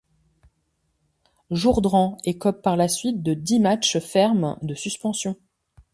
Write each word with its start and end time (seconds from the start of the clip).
Jourdren 1.51 2.17
écope 2.23 2.63
par 2.63 2.75
la 2.75 2.87
suite 2.87 3.21
de 3.21 3.35
dix 3.35 3.59
matchs 3.59 3.99
ferme 3.99 4.57
de 4.63 4.73
suspension. 4.73 5.35